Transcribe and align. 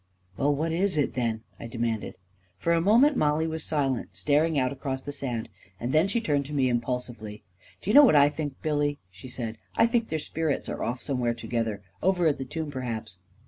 "Well, 0.37 0.55
what 0.55 0.71
is 0.71 0.97
it, 0.97 1.13
then?" 1.13 1.43
I 1.59 1.67
demanded. 1.67 2.15
For 2.57 2.73
a 2.73 2.81
moment 2.81 3.15
Mollie 3.17 3.45
was 3.45 3.61
silent, 3.63 4.09
staring 4.13 4.57
out 4.57 4.71
across 4.71 5.03
the 5.03 5.11
sand, 5.11 5.47
then 5.79 6.07
she 6.07 6.19
turned 6.19 6.47
to 6.47 6.53
me 6.53 6.69
impulsively." 6.69 7.43
Do 7.83 7.91
you 7.91 7.93
know 7.93 8.03
what 8.05 8.15
I 8.15 8.27
think, 8.27 8.59
Billy," 8.63 8.97
she 9.11 9.27
said. 9.27 9.59
*' 9.67 9.75
I 9.75 9.85
think 9.85 10.07
their 10.09 10.17
spirits 10.17 10.67
are 10.69 10.81
off 10.81 11.03
somewhere 11.03 11.35
together— 11.35 11.83
over 12.01 12.25
at 12.25 12.37
the 12.37 12.45
tomb, 12.45 12.71
perhaps 12.71 13.19